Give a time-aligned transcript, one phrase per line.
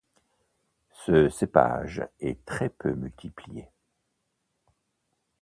[1.05, 3.67] Ce cépage est très peu multiplié.